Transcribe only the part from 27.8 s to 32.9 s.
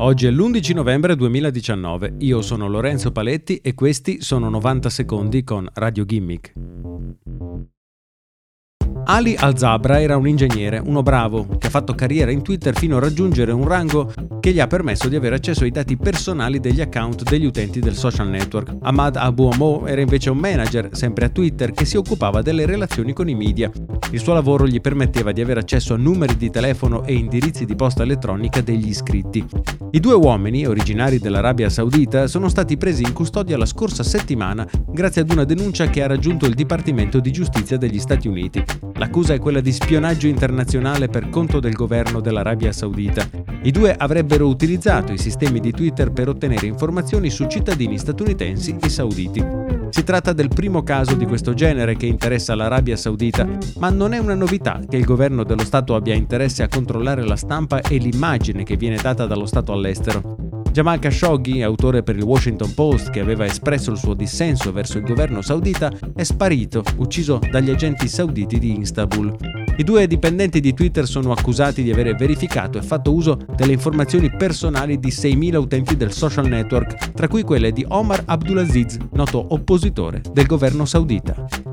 elettronica degli iscritti. I due uomini, originari dell'Arabia Saudita, sono stati